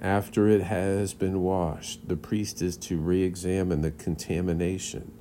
After 0.00 0.48
it 0.48 0.62
has 0.62 1.14
been 1.14 1.42
washed, 1.42 2.08
the 2.08 2.16
priest 2.16 2.60
is 2.60 2.76
to 2.78 2.98
re 2.98 3.22
examine 3.22 3.82
the 3.82 3.92
contamination. 3.92 5.12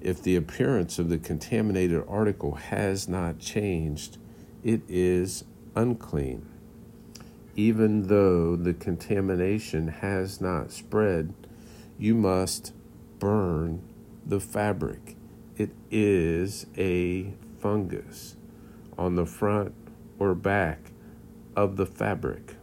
If 0.00 0.22
the 0.22 0.34
appearance 0.34 0.98
of 0.98 1.10
the 1.10 1.18
contaminated 1.18 2.02
article 2.08 2.54
has 2.54 3.06
not 3.06 3.38
changed, 3.38 4.16
it 4.64 4.80
is 4.88 5.44
unclean. 5.76 6.49
Even 7.56 8.08
though 8.08 8.56
the 8.56 8.74
contamination 8.74 9.88
has 9.88 10.40
not 10.40 10.70
spread, 10.70 11.34
you 11.98 12.14
must 12.14 12.72
burn 13.18 13.82
the 14.24 14.40
fabric. 14.40 15.16
It 15.56 15.70
is 15.90 16.66
a 16.76 17.34
fungus 17.60 18.36
on 18.96 19.16
the 19.16 19.26
front 19.26 19.74
or 20.18 20.34
back 20.34 20.92
of 21.56 21.76
the 21.76 21.86
fabric. 21.86 22.56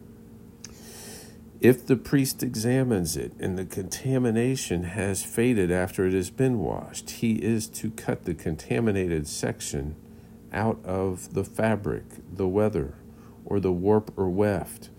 If 1.59 1.87
the 1.87 1.95
priest 1.95 2.43
examines 2.43 3.17
it 3.17 3.33
and 3.39 3.57
the 3.57 3.65
contamination 3.65 4.83
has 4.83 5.23
faded 5.23 5.71
after 5.71 6.05
it 6.05 6.13
has 6.13 6.29
been 6.29 6.59
washed, 6.59 7.09
he 7.09 7.33
is 7.33 7.67
to 7.69 7.89
cut 7.89 8.25
the 8.25 8.35
contaminated 8.35 9.27
section 9.27 9.95
out 10.53 10.79
of 10.85 11.33
the 11.33 11.43
fabric, 11.43 12.05
the 12.31 12.47
weather, 12.47 12.93
or 13.47 13.59
the 13.59 13.71
warp 13.71 14.13
or 14.17 14.29
weft. 14.29 14.89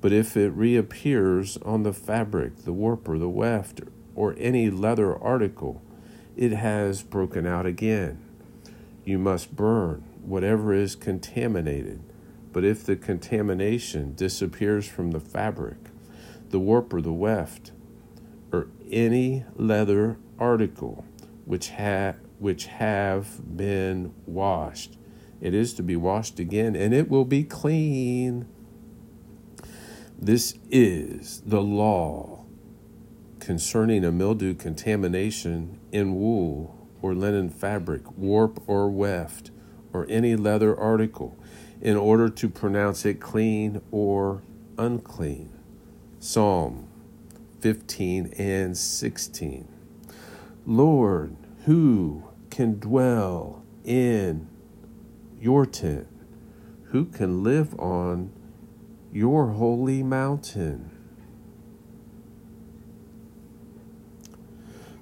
But 0.00 0.12
if 0.12 0.36
it 0.36 0.50
reappears 0.50 1.58
on 1.58 1.82
the 1.82 1.92
fabric, 1.92 2.64
the 2.64 2.72
warp 2.72 3.08
or 3.08 3.18
the 3.18 3.28
weft, 3.28 3.82
or 4.14 4.34
any 4.38 4.70
leather 4.70 5.16
article, 5.16 5.82
it 6.36 6.52
has 6.52 7.02
broken 7.02 7.46
out 7.46 7.66
again. 7.66 8.18
You 9.04 9.18
must 9.18 9.54
burn 9.54 10.04
whatever 10.22 10.72
is 10.72 10.96
contaminated. 10.96 12.00
But 12.52 12.64
if 12.64 12.84
the 12.84 12.96
contamination 12.96 14.14
disappears 14.14 14.88
from 14.88 15.10
the 15.10 15.20
fabric, 15.20 15.76
the 16.50 16.58
warp 16.58 16.92
or 16.92 17.02
the 17.02 17.12
weft, 17.12 17.72
or 18.50 18.68
any 18.90 19.44
leather 19.56 20.16
article 20.38 21.04
which, 21.44 21.70
ha- 21.70 22.14
which 22.38 22.66
have 22.66 23.56
been 23.56 24.14
washed, 24.26 24.96
it 25.40 25.54
is 25.54 25.74
to 25.74 25.82
be 25.82 25.96
washed 25.96 26.38
again, 26.38 26.74
and 26.74 26.92
it 26.92 27.08
will 27.08 27.24
be 27.24 27.44
clean. 27.44 28.46
This 30.18 30.58
is 30.70 31.42
the 31.46 31.62
law 31.62 32.44
concerning 33.38 34.04
a 34.04 34.10
mildew 34.10 34.54
contamination 34.54 35.78
in 35.92 36.14
wool 36.16 36.76
or 37.00 37.14
linen 37.14 37.48
fabric, 37.48 38.02
warp 38.16 38.62
or 38.66 38.90
weft 38.90 39.50
or 39.92 40.06
any 40.08 40.36
leather 40.36 40.76
article 40.76 41.38
in 41.80 41.96
order 41.96 42.28
to 42.28 42.48
pronounce 42.48 43.06
it 43.06 43.20
clean 43.20 43.80
or 43.90 44.42
unclean. 44.76 45.50
Psalm 46.18 46.88
15 47.60 48.34
and 48.38 48.76
16. 48.76 49.68
Lord, 50.66 51.36
who 51.64 52.24
can 52.50 52.78
dwell 52.78 53.64
in 53.84 54.48
your 55.40 55.66
tent? 55.66 56.06
Who 56.86 57.04
can 57.04 57.42
live 57.42 57.78
on 57.78 58.32
your 59.12 59.48
holy 59.48 60.02
mountain? 60.02 60.90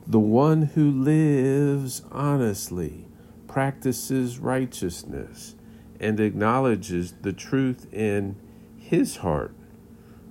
The 0.06 0.20
one 0.20 0.62
who 0.62 0.90
lives 0.90 2.02
honestly 2.12 3.06
practices 3.48 4.38
righteousness 4.38 5.56
and 5.98 6.20
acknowledges 6.20 7.14
the 7.22 7.32
truth 7.32 7.92
in 7.92 8.36
his 8.76 9.16
heart, 9.16 9.54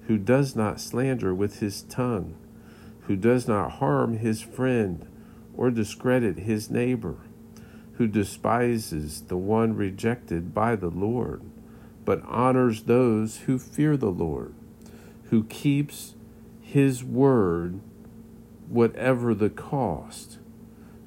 who 0.07 0.17
does 0.17 0.55
not 0.55 0.79
slander 0.79 1.33
with 1.33 1.59
his 1.59 1.81
tongue, 1.83 2.35
who 3.01 3.15
does 3.15 3.47
not 3.47 3.73
harm 3.73 4.17
his 4.17 4.41
friend 4.41 5.07
or 5.57 5.71
discredit 5.71 6.39
his 6.39 6.69
neighbor, 6.69 7.17
who 7.97 8.07
despises 8.07 9.21
the 9.23 9.37
one 9.37 9.75
rejected 9.75 10.53
by 10.53 10.75
the 10.75 10.89
Lord, 10.89 11.41
but 12.03 12.21
honors 12.25 12.83
those 12.83 13.39
who 13.39 13.57
fear 13.57 13.95
the 13.95 14.11
Lord, 14.11 14.53
who 15.29 15.43
keeps 15.45 16.15
his 16.61 17.03
word 17.03 17.79
whatever 18.67 19.33
the 19.33 19.49
cost, 19.49 20.39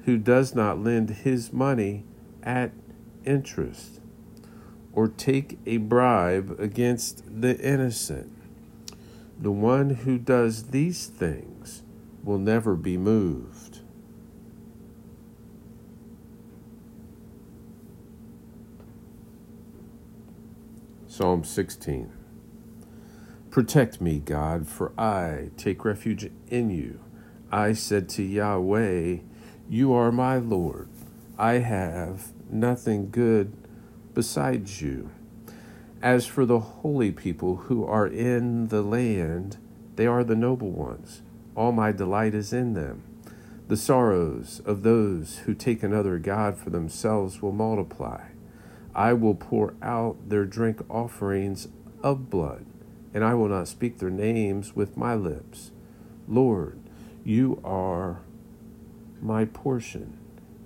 who 0.05 0.17
does 0.17 0.55
not 0.55 0.79
lend 0.79 1.09
his 1.09 1.53
money 1.53 2.03
at 2.41 2.71
interest 3.23 3.99
or 4.91 5.07
take 5.07 5.59
a 5.65 5.77
bribe 5.77 6.55
against 6.59 7.23
the 7.41 7.57
innocent. 7.59 8.33
The 9.39 9.51
one 9.51 9.91
who 9.91 10.17
does 10.17 10.69
these 10.71 11.05
things 11.05 11.83
will 12.23 12.39
never 12.39 12.75
be 12.75 12.97
moved. 12.97 13.68
Psalm 21.19 21.43
16. 21.43 22.13
Protect 23.49 23.99
me, 23.99 24.19
God, 24.19 24.65
for 24.69 24.93
I 24.97 25.49
take 25.57 25.83
refuge 25.83 26.31
in 26.47 26.69
you. 26.69 27.01
I 27.51 27.73
said 27.73 28.07
to 28.11 28.23
Yahweh, 28.23 29.17
You 29.67 29.91
are 29.91 30.13
my 30.13 30.37
Lord. 30.37 30.87
I 31.37 31.55
have 31.55 32.31
nothing 32.49 33.09
good 33.09 33.51
besides 34.13 34.81
you. 34.81 35.09
As 36.01 36.25
for 36.25 36.45
the 36.45 36.59
holy 36.59 37.11
people 37.11 37.57
who 37.67 37.83
are 37.83 38.07
in 38.07 38.69
the 38.69 38.81
land, 38.81 39.57
they 39.97 40.07
are 40.07 40.23
the 40.23 40.37
noble 40.37 40.71
ones. 40.71 41.21
All 41.53 41.73
my 41.73 41.91
delight 41.91 42.33
is 42.33 42.53
in 42.53 42.75
them. 42.75 43.03
The 43.67 43.75
sorrows 43.75 44.61
of 44.63 44.83
those 44.83 45.39
who 45.39 45.53
take 45.53 45.83
another 45.83 46.17
God 46.17 46.57
for 46.57 46.69
themselves 46.69 47.41
will 47.41 47.51
multiply. 47.51 48.21
I 48.93 49.13
will 49.13 49.35
pour 49.35 49.75
out 49.81 50.29
their 50.29 50.45
drink 50.45 50.81
offerings 50.89 51.67
of 52.03 52.29
blood, 52.29 52.65
and 53.13 53.23
I 53.23 53.33
will 53.33 53.49
not 53.49 53.67
speak 53.67 53.99
their 53.99 54.09
names 54.09 54.75
with 54.75 54.97
my 54.97 55.15
lips. 55.15 55.71
Lord, 56.27 56.79
you 57.23 57.61
are 57.63 58.21
my 59.21 59.45
portion 59.45 60.17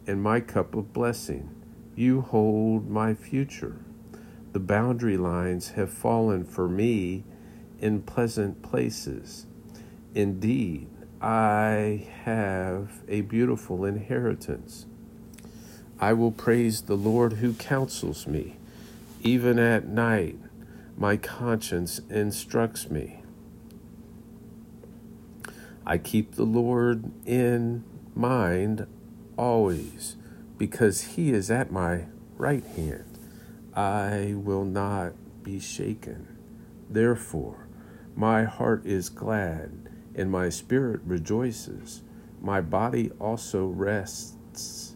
and 0.07 0.21
my 0.21 0.39
cup 0.39 0.75
of 0.75 0.93
blessing. 0.93 1.49
You 1.95 2.21
hold 2.21 2.89
my 2.89 3.13
future. 3.13 3.77
The 4.51 4.59
boundary 4.59 5.17
lines 5.17 5.71
have 5.71 5.91
fallen 5.91 6.43
for 6.43 6.67
me 6.67 7.23
in 7.79 8.01
pleasant 8.01 8.61
places. 8.61 9.45
Indeed, 10.13 10.87
I 11.21 12.07
have 12.23 13.03
a 13.07 13.21
beautiful 13.21 13.85
inheritance. 13.85 14.85
I 16.03 16.11
will 16.11 16.31
praise 16.33 16.81
the 16.81 16.97
Lord 16.97 17.35
who 17.35 17.53
counsels 17.53 18.27
me. 18.27 18.57
Even 19.21 19.57
at 19.57 19.87
night, 19.87 20.37
my 20.97 21.15
conscience 21.15 22.01
instructs 22.09 22.91
me. 22.91 23.23
I 25.85 25.97
keep 25.97 26.35
the 26.35 26.43
Lord 26.43 27.09
in 27.25 27.85
mind 28.13 28.85
always, 29.37 30.17
because 30.57 31.15
he 31.15 31.31
is 31.31 31.49
at 31.49 31.71
my 31.71 32.07
right 32.35 32.65
hand. 32.65 33.17
I 33.73 34.33
will 34.35 34.65
not 34.65 35.13
be 35.41 35.57
shaken. 35.57 36.27
Therefore, 36.89 37.69
my 38.13 38.43
heart 38.43 38.85
is 38.85 39.07
glad, 39.07 39.89
and 40.15 40.29
my 40.29 40.49
spirit 40.49 40.99
rejoices. 41.05 42.01
My 42.41 42.59
body 42.59 43.09
also 43.21 43.67
rests 43.67 44.92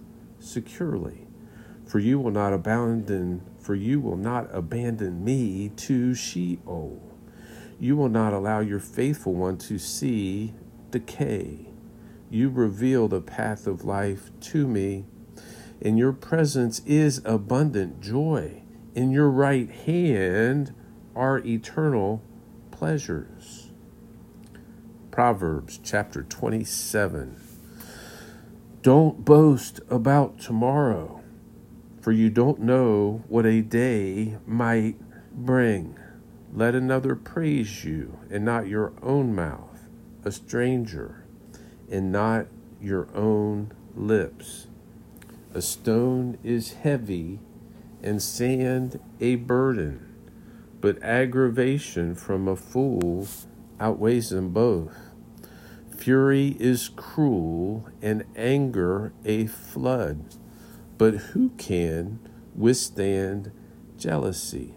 securely. 0.48 1.28
For 1.86 2.00
you 2.00 2.20
will 2.20 2.32
not 2.32 2.54
abandon 2.54 3.42
for 3.68 3.76
you 3.76 4.00
will 4.00 4.16
not 4.16 4.48
abandon 4.54 5.26
me 5.26 5.70
to 5.76 6.16
Sheol. 6.16 7.02
You 7.78 7.98
will 7.98 8.08
not 8.08 8.32
allow 8.32 8.62
your 8.62 8.80
faithful 8.80 9.34
one 9.34 9.58
to 9.58 9.78
see 9.78 10.54
decay. 10.90 11.68
You 12.30 12.50
reveal 12.50 13.10
the 13.10 13.20
path 13.20 13.68
of 13.68 13.84
life 13.84 14.32
to 14.40 14.68
me. 14.68 15.06
In 15.82 15.98
your 15.98 16.14
presence 16.14 16.80
is 16.86 17.22
abundant 17.26 18.00
joy. 18.00 18.64
In 18.96 19.12
your 19.12 19.30
right 19.30 19.70
hand 19.70 20.74
are 21.14 21.40
eternal 21.40 22.24
pleasures. 22.72 23.72
Proverbs 25.12 25.78
chapter 25.84 26.24
27 26.24 27.47
don't 28.82 29.26
boast 29.26 29.80
about 29.90 30.40
tomorrow, 30.40 31.22
for 32.00 32.12
you 32.12 32.30
don't 32.30 32.60
know 32.60 33.24
what 33.28 33.46
a 33.46 33.62
day 33.62 34.38
might 34.46 34.96
bring. 35.34 35.98
Let 36.54 36.76
another 36.76 37.16
praise 37.16 37.84
you, 37.84 38.20
and 38.30 38.46
not 38.46 38.68
your 38.68 38.94
own 39.02 39.36
mouth, 39.36 39.88
a 40.24 40.32
stranger, 40.32 41.26
and 41.92 42.12
not 42.12 42.48
your 42.82 43.08
own 43.14 43.72
lips. 43.96 44.68
A 45.54 45.62
stone 45.62 46.38
is 46.44 46.74
heavy, 46.74 47.40
and 48.04 48.22
sand 48.22 49.00
a 49.20 49.36
burden, 49.36 50.14
but 50.80 51.02
aggravation 51.02 52.16
from 52.16 52.48
a 52.48 52.56
fool 52.56 53.28
outweighs 53.80 54.30
them 54.30 54.50
both. 54.50 55.07
Fury 56.08 56.56
is 56.58 56.88
cruel 56.96 57.90
and 58.02 58.24
anger 58.38 59.12
a 59.26 59.46
flood, 59.46 60.38
but 60.98 61.14
who 61.16 61.50
can 61.58 62.20
withstand 62.56 63.52
jealousy? 63.98 64.74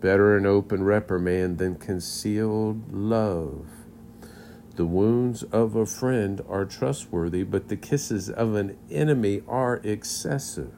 Better 0.00 0.36
an 0.36 0.44
open 0.44 0.84
reprimand 0.84 1.56
than 1.56 1.76
concealed 1.76 2.92
love. 2.92 3.66
The 4.76 4.84
wounds 4.84 5.44
of 5.44 5.76
a 5.76 5.86
friend 5.86 6.42
are 6.46 6.66
trustworthy, 6.66 7.42
but 7.42 7.68
the 7.68 7.76
kisses 7.78 8.28
of 8.28 8.54
an 8.54 8.76
enemy 8.90 9.40
are 9.48 9.80
excessive. 9.82 10.74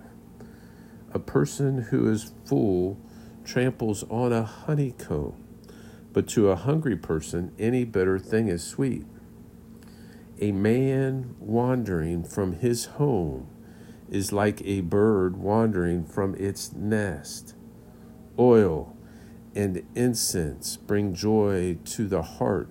A 1.12 1.18
person 1.18 1.78
who 1.90 2.08
is 2.08 2.30
full 2.44 3.00
tramples 3.44 4.04
on 4.04 4.32
a 4.32 4.44
honeycomb, 4.44 5.34
but 6.12 6.28
to 6.28 6.50
a 6.50 6.54
hungry 6.54 6.94
person, 6.94 7.50
any 7.58 7.82
bitter 7.82 8.20
thing 8.20 8.46
is 8.46 8.62
sweet. 8.62 9.04
A 10.44 10.52
man 10.52 11.36
wandering 11.38 12.22
from 12.22 12.52
his 12.52 12.84
home 12.84 13.46
is 14.10 14.30
like 14.30 14.60
a 14.66 14.82
bird 14.82 15.38
wandering 15.38 16.04
from 16.04 16.34
its 16.34 16.70
nest. 16.74 17.54
Oil 18.38 18.94
and 19.54 19.82
incense 19.94 20.76
bring 20.76 21.14
joy 21.14 21.78
to 21.86 22.06
the 22.06 22.20
heart, 22.20 22.68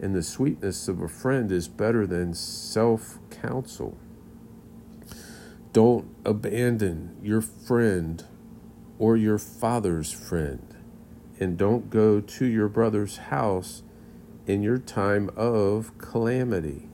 and 0.00 0.12
the 0.12 0.24
sweetness 0.24 0.88
of 0.88 1.00
a 1.00 1.06
friend 1.06 1.52
is 1.52 1.68
better 1.68 2.04
than 2.04 2.34
self 2.34 3.20
counsel. 3.30 3.96
Don't 5.72 6.08
abandon 6.24 7.16
your 7.22 7.42
friend 7.42 8.24
or 8.98 9.16
your 9.16 9.38
father's 9.38 10.10
friend, 10.10 10.74
and 11.38 11.56
don't 11.56 11.90
go 11.90 12.20
to 12.20 12.44
your 12.44 12.68
brother's 12.68 13.18
house 13.18 13.84
in 14.48 14.64
your 14.64 14.78
time 14.78 15.30
of 15.36 15.96
calamity. 15.96 16.88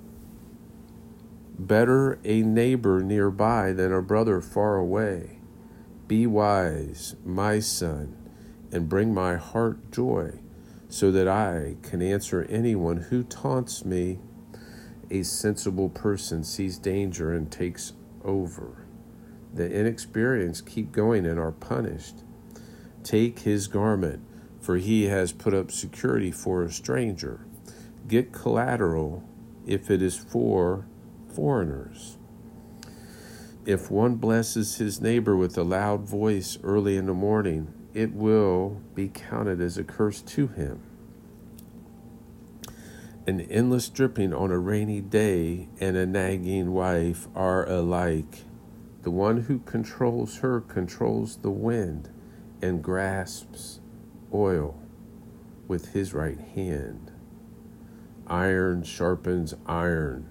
Better 1.60 2.18
a 2.24 2.40
neighbor 2.40 3.02
nearby 3.02 3.72
than 3.72 3.92
a 3.92 4.00
brother 4.00 4.40
far 4.40 4.76
away. 4.76 5.40
Be 6.08 6.26
wise, 6.26 7.16
my 7.22 7.58
son, 7.60 8.16
and 8.72 8.88
bring 8.88 9.12
my 9.12 9.36
heart 9.36 9.92
joy, 9.92 10.40
so 10.88 11.10
that 11.10 11.28
I 11.28 11.76
can 11.82 12.00
answer 12.00 12.46
anyone 12.48 12.96
who 12.96 13.22
taunts 13.22 13.84
me. 13.84 14.20
A 15.10 15.22
sensible 15.22 15.90
person 15.90 16.44
sees 16.44 16.78
danger 16.78 17.34
and 17.34 17.52
takes 17.52 17.92
over. 18.24 18.86
The 19.52 19.70
inexperienced 19.70 20.64
keep 20.64 20.92
going 20.92 21.26
and 21.26 21.38
are 21.38 21.52
punished. 21.52 22.24
Take 23.02 23.40
his 23.40 23.68
garment, 23.68 24.22
for 24.62 24.78
he 24.78 25.04
has 25.08 25.32
put 25.32 25.52
up 25.52 25.70
security 25.70 26.30
for 26.30 26.62
a 26.62 26.72
stranger. 26.72 27.44
Get 28.08 28.32
collateral 28.32 29.28
if 29.66 29.90
it 29.90 30.00
is 30.00 30.16
for 30.16 30.86
foreigners. 31.32 32.18
If 33.66 33.90
one 33.90 34.16
blesses 34.16 34.76
his 34.76 35.00
neighbor 35.00 35.36
with 35.36 35.56
a 35.58 35.62
loud 35.62 36.08
voice 36.08 36.58
early 36.62 36.96
in 36.96 37.06
the 37.06 37.14
morning, 37.14 37.72
it 37.92 38.12
will 38.14 38.80
be 38.94 39.08
counted 39.08 39.60
as 39.60 39.76
a 39.76 39.84
curse 39.84 40.22
to 40.22 40.46
him. 40.48 40.82
An 43.26 43.40
endless 43.42 43.88
dripping 43.88 44.32
on 44.32 44.50
a 44.50 44.58
rainy 44.58 45.00
day 45.00 45.68
and 45.78 45.96
a 45.96 46.06
nagging 46.06 46.72
wife 46.72 47.28
are 47.34 47.68
alike. 47.68 48.44
The 49.02 49.10
one 49.10 49.42
who 49.42 49.58
controls 49.60 50.38
her 50.38 50.60
controls 50.60 51.36
the 51.36 51.50
wind 51.50 52.08
and 52.62 52.82
grasps 52.82 53.80
oil 54.32 54.80
with 55.68 55.92
his 55.92 56.14
right 56.14 56.40
hand. 56.40 57.12
Iron 58.26 58.82
sharpens 58.82 59.54
iron 59.66 60.30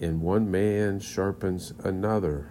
and 0.00 0.22
one 0.22 0.50
man 0.50 0.98
sharpens 0.98 1.74
another. 1.84 2.50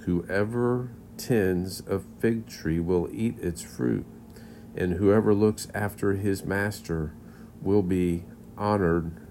Whoever 0.00 0.90
tends 1.16 1.80
a 1.88 2.00
fig 2.20 2.46
tree 2.46 2.78
will 2.78 3.08
eat 3.10 3.38
its 3.38 3.62
fruit, 3.62 4.04
and 4.76 4.92
whoever 4.92 5.34
looks 5.34 5.68
after 5.74 6.12
his 6.12 6.44
master 6.44 7.14
will 7.62 7.82
be 7.82 8.24
honored. 8.58 9.26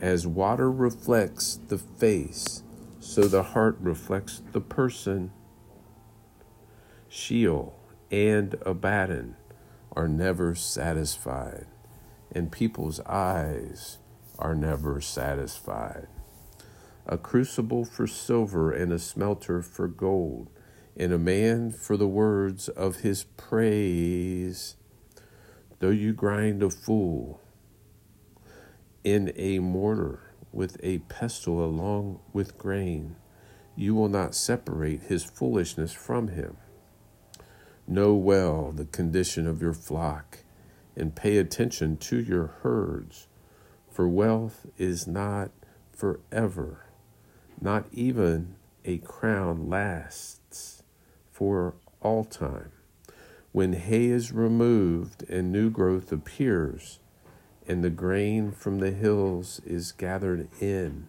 As 0.00 0.26
water 0.26 0.70
reflects 0.70 1.58
the 1.68 1.78
face, 1.78 2.62
so 3.00 3.22
the 3.22 3.42
heart 3.42 3.76
reflects 3.80 4.42
the 4.52 4.60
person. 4.60 5.32
Sheol 7.08 7.74
and 8.10 8.54
Abaddon 8.64 9.36
are 9.94 10.08
never 10.08 10.54
satisfied, 10.54 11.66
and 12.30 12.50
people's 12.50 13.00
eyes 13.00 13.98
are 14.42 14.56
never 14.56 15.00
satisfied. 15.00 16.08
A 17.06 17.16
crucible 17.16 17.84
for 17.84 18.08
silver 18.08 18.72
and 18.72 18.92
a 18.92 18.98
smelter 18.98 19.62
for 19.62 19.86
gold, 19.86 20.50
and 20.96 21.12
a 21.12 21.18
man 21.18 21.70
for 21.70 21.96
the 21.96 22.08
words 22.08 22.68
of 22.68 22.96
his 22.96 23.24
praise. 23.36 24.74
Though 25.78 25.90
you 25.90 26.12
grind 26.12 26.62
a 26.62 26.70
fool 26.70 27.40
in 29.04 29.32
a 29.36 29.60
mortar 29.60 30.34
with 30.52 30.76
a 30.82 30.98
pestle 30.98 31.64
along 31.64 32.20
with 32.32 32.58
grain, 32.58 33.16
you 33.76 33.94
will 33.94 34.08
not 34.08 34.34
separate 34.34 35.04
his 35.04 35.24
foolishness 35.24 35.92
from 35.92 36.28
him. 36.28 36.56
Know 37.86 38.14
well 38.14 38.72
the 38.72 38.84
condition 38.84 39.46
of 39.46 39.62
your 39.62 39.72
flock 39.72 40.38
and 40.96 41.14
pay 41.14 41.38
attention 41.38 41.96
to 41.96 42.20
your 42.20 42.48
herds, 42.62 43.28
for 43.92 44.08
wealth 44.08 44.66
is 44.78 45.06
not 45.06 45.50
forever, 45.92 46.86
not 47.60 47.84
even 47.92 48.54
a 48.84 48.98
crown 48.98 49.68
lasts 49.68 50.82
for 51.30 51.74
all 52.00 52.24
time. 52.24 52.72
When 53.52 53.74
hay 53.74 54.06
is 54.06 54.32
removed 54.32 55.28
and 55.28 55.52
new 55.52 55.68
growth 55.68 56.10
appears, 56.10 57.00
and 57.68 57.84
the 57.84 57.90
grain 57.90 58.50
from 58.50 58.78
the 58.78 58.90
hills 58.90 59.60
is 59.66 59.92
gathered 59.92 60.48
in, 60.58 61.08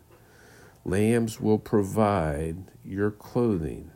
lambs 0.84 1.40
will 1.40 1.60
provide 1.60 2.66
your 2.84 3.12
clothing, 3.12 3.92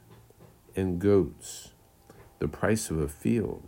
and 0.75 0.99
goats 0.99 1.73
the 2.39 2.47
price 2.47 2.89
of 2.89 2.99
a 2.99 3.09
field. 3.09 3.63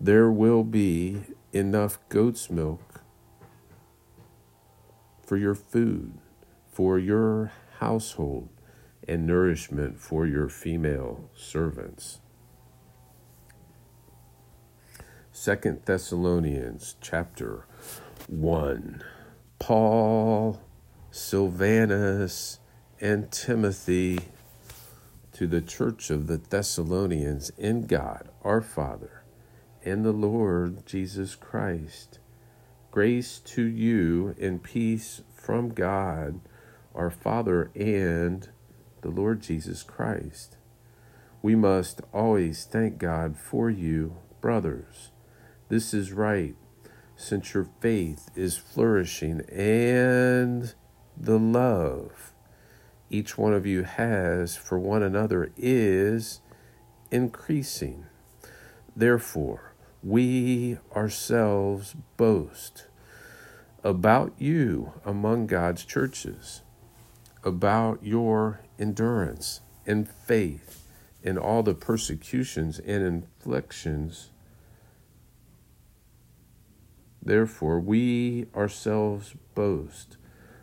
There 0.00 0.30
will 0.30 0.64
be 0.64 1.22
enough 1.52 1.98
goat's 2.08 2.50
milk 2.50 2.93
for 5.24 5.36
your 5.36 5.54
food, 5.54 6.18
for 6.68 6.98
your 6.98 7.52
household, 7.78 8.48
and 9.06 9.26
nourishment 9.26 9.98
for 9.98 10.26
your 10.26 10.48
female 10.48 11.30
servants. 11.34 12.20
Second 15.32 15.82
Thessalonians 15.84 16.96
chapter 17.00 17.66
1. 18.28 19.02
Paul, 19.58 20.60
Silvanus, 21.10 22.60
and 23.00 23.30
Timothy 23.30 24.20
to 25.32 25.46
the 25.46 25.60
church 25.60 26.10
of 26.10 26.28
the 26.28 26.36
Thessalonians 26.38 27.50
in 27.58 27.86
God 27.86 28.28
our 28.42 28.60
Father 28.60 29.24
and 29.84 30.04
the 30.04 30.12
Lord 30.12 30.86
Jesus 30.86 31.34
Christ. 31.34 32.18
Grace 32.94 33.40
to 33.40 33.64
you 33.64 34.36
and 34.40 34.62
peace 34.62 35.22
from 35.34 35.70
God 35.70 36.38
our 36.94 37.10
Father 37.10 37.72
and 37.74 38.48
the 39.00 39.08
Lord 39.08 39.40
Jesus 39.40 39.82
Christ. 39.82 40.58
We 41.42 41.56
must 41.56 42.02
always 42.12 42.64
thank 42.64 42.98
God 42.98 43.36
for 43.36 43.68
you, 43.68 44.18
brothers. 44.40 45.10
This 45.68 45.92
is 45.92 46.12
right, 46.12 46.54
since 47.16 47.52
your 47.52 47.68
faith 47.80 48.30
is 48.36 48.56
flourishing 48.56 49.40
and 49.50 50.72
the 51.16 51.40
love 51.40 52.32
each 53.10 53.36
one 53.36 53.54
of 53.54 53.66
you 53.66 53.82
has 53.82 54.56
for 54.56 54.78
one 54.78 55.02
another 55.02 55.50
is 55.56 56.42
increasing. 57.10 58.06
Therefore, 58.94 59.73
we 60.04 60.76
ourselves 60.94 61.96
boast 62.18 62.88
about 63.82 64.34
you 64.38 64.92
among 65.04 65.46
God's 65.46 65.82
churches, 65.82 66.60
about 67.42 68.00
your 68.02 68.60
endurance 68.78 69.62
and 69.86 70.06
faith 70.06 70.86
in 71.22 71.38
all 71.38 71.62
the 71.62 71.74
persecutions 71.74 72.78
and 72.78 73.02
inflictions. 73.02 74.30
Therefore, 77.22 77.80
we 77.80 78.46
ourselves 78.54 79.34
boast 79.54 80.18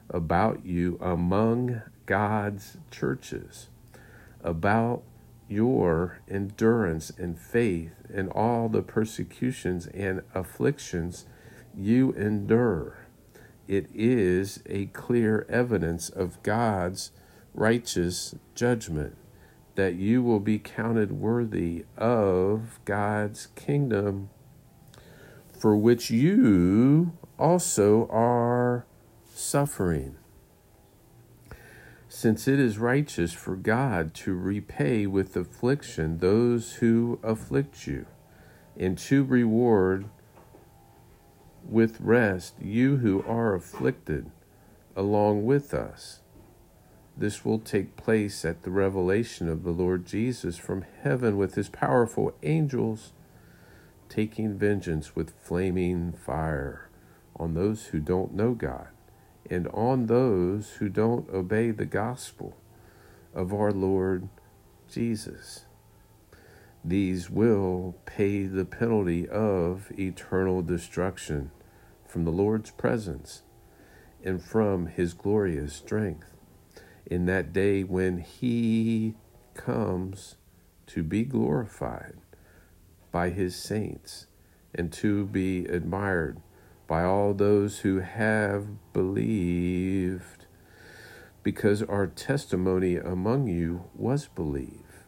about 0.08 0.63
you 0.63 0.99
among 1.01 1.82
God's 2.06 2.77
churches, 2.91 3.69
about 4.43 5.01
your 5.51 6.19
endurance 6.29 7.11
and 7.17 7.37
faith 7.37 7.91
in 8.13 8.29
all 8.29 8.69
the 8.69 8.81
persecutions 8.81 9.87
and 9.87 10.21
afflictions 10.33 11.25
you 11.75 12.13
endure. 12.13 13.05
It 13.67 13.87
is 13.93 14.63
a 14.65 14.87
clear 14.87 15.45
evidence 15.49 16.09
of 16.09 16.41
God's 16.43 17.11
righteous 17.53 18.35
judgment 18.55 19.17
that 19.75 19.95
you 19.95 20.21
will 20.23 20.39
be 20.39 20.59
counted 20.59 21.11
worthy 21.11 21.85
of 21.97 22.79
God's 22.85 23.47
kingdom, 23.55 24.29
for 25.57 25.75
which 25.75 26.11
you 26.11 27.17
also 27.37 28.07
are 28.09 28.85
suffering 29.33 30.15
since 32.13 32.45
it 32.45 32.60
is 32.60 32.78
righteous 32.78 33.32
for 33.32 33.56
God 33.56 34.13
to 34.13 34.34
repay 34.34 35.08
with 35.08 35.38
affliction 35.38 36.17
those 36.17 36.74
who 36.74 37.17
afflict 37.24 37.88
you, 37.88 38.06
and 38.78 38.97
to 38.97 39.24
reward 39.24 40.10
with 41.63 42.02
rest 42.02 42.56
you 42.62 42.97
who 42.97 43.24
are 43.26 43.56
afflicted 43.56 44.30
along 44.93 45.45
with 45.45 45.74
us. 45.74 46.19
This 47.15 47.45
will 47.45 47.60
take 47.60 47.95
place 47.95 48.43
at 48.43 48.63
the 48.63 48.71
revelation 48.71 49.47
of 49.47 49.63
the 49.63 49.71
Lord 49.71 50.06
Jesus 50.06 50.58
from 50.58 50.84
heaven 51.04 51.38
with 51.38 51.56
his 51.56 51.69
powerful 51.69 52.34
angels, 52.43 53.13
taking 54.10 54.58
vengeance 54.58 55.15
with 55.15 55.32
flaming 55.41 56.12
fire 56.12 56.89
on 57.38 57.54
those 57.54 57.86
who 57.86 58.02
don't 58.02 58.34
know 58.34 58.54
God 58.54 58.89
and 59.51 59.67
on 59.73 60.05
those 60.05 60.75
who 60.79 60.87
don't 60.87 61.29
obey 61.29 61.71
the 61.71 61.85
gospel 61.85 62.55
of 63.35 63.53
our 63.53 63.71
Lord 63.71 64.29
Jesus. 64.89 65.65
These 66.85 67.29
will 67.29 67.97
pay 68.05 68.43
the 68.43 68.63
penalty 68.63 69.27
of 69.27 69.91
eternal 69.99 70.61
destruction 70.61 71.51
from 72.07 72.23
the 72.23 72.31
Lord's 72.31 72.71
presence 72.71 73.41
and 74.23 74.41
from 74.41 74.87
his 74.87 75.13
glorious 75.13 75.73
strength 75.75 76.33
in 77.05 77.25
that 77.25 77.51
day 77.51 77.83
when 77.83 78.19
he 78.19 79.15
comes 79.53 80.35
to 80.87 81.03
be 81.03 81.25
glorified 81.25 82.15
by 83.11 83.29
his 83.29 83.53
saints 83.53 84.27
and 84.73 84.93
to 84.93 85.25
be 85.25 85.65
admired 85.65 86.41
by 86.91 87.06
all 87.06 87.34
those 87.34 87.80
who 87.80 87.99
have 87.99 88.67
believed, 88.91 90.45
because 91.41 91.82
our 91.84 92.06
testimony 92.06 92.97
among 92.97 93.47
you 93.47 93.86
was 93.95 94.27
believed. 94.27 95.06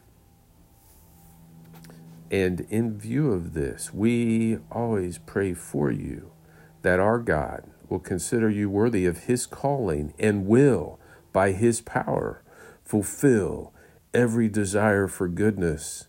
And 2.30 2.60
in 2.70 2.96
view 2.96 3.30
of 3.32 3.52
this, 3.52 3.92
we 3.92 4.56
always 4.72 5.18
pray 5.18 5.52
for 5.52 5.90
you 5.90 6.32
that 6.80 7.00
our 7.00 7.18
God 7.18 7.70
will 7.90 7.98
consider 7.98 8.48
you 8.48 8.70
worthy 8.70 9.04
of 9.04 9.24
his 9.24 9.44
calling 9.44 10.14
and 10.18 10.46
will, 10.46 10.98
by 11.34 11.52
his 11.52 11.82
power, 11.82 12.42
fulfill 12.82 13.74
every 14.14 14.48
desire 14.48 15.06
for 15.06 15.28
goodness 15.28 16.08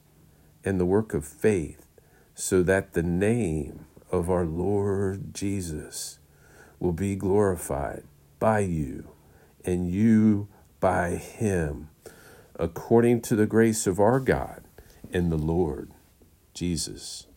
and 0.63 0.79
the 0.79 0.85
work 0.85 1.13
of 1.13 1.25
faith, 1.25 1.85
so 2.33 2.63
that 2.63 2.93
the 2.93 3.03
name 3.03 3.84
of 4.15 4.29
our 4.29 4.45
Lord 4.45 5.33
Jesus 5.33 6.19
will 6.79 6.93
be 6.93 7.15
glorified 7.15 8.03
by 8.39 8.59
you 8.59 9.09
and 9.65 9.91
you 9.91 10.47
by 10.79 11.15
him, 11.15 11.89
according 12.57 13.21
to 13.21 13.35
the 13.35 13.45
grace 13.45 13.85
of 13.85 13.99
our 13.99 14.19
God 14.19 14.63
and 15.11 15.31
the 15.31 15.37
Lord 15.37 15.91
Jesus 16.53 17.27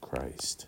Christ. 0.00 0.66